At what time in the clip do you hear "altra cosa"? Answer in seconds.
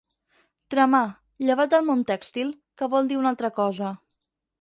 3.33-3.93